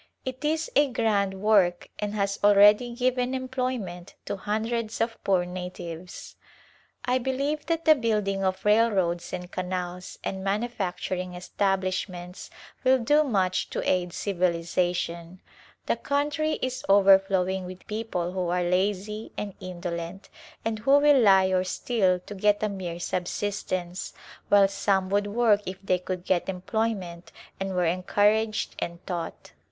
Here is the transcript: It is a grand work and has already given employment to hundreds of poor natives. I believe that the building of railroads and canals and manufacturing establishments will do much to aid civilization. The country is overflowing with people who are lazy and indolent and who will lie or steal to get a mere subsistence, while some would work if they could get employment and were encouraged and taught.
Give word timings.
It 0.25 0.43
is 0.43 0.71
a 0.75 0.87
grand 0.87 1.35
work 1.35 1.87
and 1.99 2.15
has 2.15 2.39
already 2.43 2.95
given 2.95 3.35
employment 3.35 4.15
to 4.25 4.35
hundreds 4.35 4.99
of 4.99 5.23
poor 5.23 5.45
natives. 5.45 6.35
I 7.05 7.19
believe 7.19 7.67
that 7.67 7.85
the 7.85 7.93
building 7.93 8.43
of 8.43 8.65
railroads 8.65 9.31
and 9.31 9.51
canals 9.51 10.17
and 10.23 10.43
manufacturing 10.43 11.35
establishments 11.35 12.49
will 12.83 12.97
do 12.97 13.23
much 13.23 13.69
to 13.69 13.87
aid 13.87 14.11
civilization. 14.11 15.39
The 15.85 15.97
country 15.97 16.53
is 16.63 16.83
overflowing 16.89 17.65
with 17.65 17.85
people 17.85 18.31
who 18.31 18.49
are 18.49 18.63
lazy 18.63 19.31
and 19.37 19.53
indolent 19.59 20.29
and 20.65 20.79
who 20.79 20.97
will 20.97 21.19
lie 21.19 21.49
or 21.49 21.63
steal 21.63 22.17
to 22.21 22.33
get 22.33 22.63
a 22.63 22.69
mere 22.69 22.99
subsistence, 22.99 24.13
while 24.49 24.67
some 24.67 25.09
would 25.11 25.27
work 25.27 25.61
if 25.67 25.79
they 25.83 25.99
could 25.99 26.25
get 26.25 26.49
employment 26.49 27.31
and 27.59 27.75
were 27.75 27.85
encouraged 27.85 28.75
and 28.79 29.05
taught. 29.05 29.51